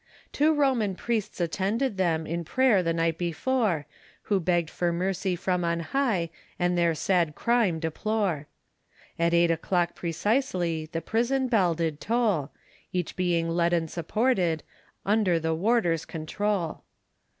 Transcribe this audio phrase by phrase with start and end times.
[0.31, 3.85] Two Roman priests attended them In prayer the night before,
[4.23, 8.47] Who begged for mercy from on high, And their sad crime deplore.
[9.19, 12.49] At eight o'clock precisely, The prison bell did toll;
[12.91, 14.63] Each being led and supported,
[15.05, 16.81] Under the warders' controul.